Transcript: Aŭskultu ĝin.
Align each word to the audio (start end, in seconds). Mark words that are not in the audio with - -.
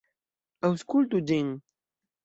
Aŭskultu 0.69 1.23
ĝin. 1.33 1.57